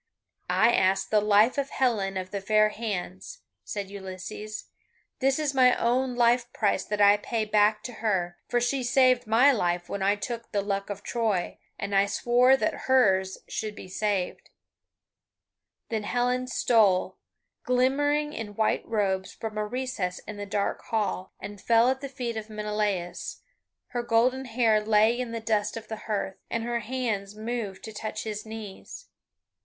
[0.49, 4.71] "I ask the life of Helen of the fair hands," said Ulysses
[5.19, 9.27] "this is my own life price that I pay back to her, for she saved
[9.27, 13.75] my life when I took the Luck of Troy, and I swore that hers should
[13.75, 14.49] be saved."
[15.89, 17.19] Then Helen stole,
[17.63, 22.09] glimmering in white robes, from a recess in the dark hall, and fell at the
[22.09, 23.43] feet of Menelaus;
[23.89, 27.93] her golden hair lay in the dust of the hearth, and her hands moved to
[27.93, 29.05] touch his knees.